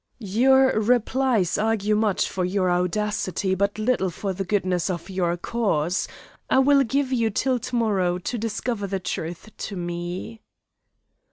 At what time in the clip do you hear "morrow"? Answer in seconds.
7.75-8.17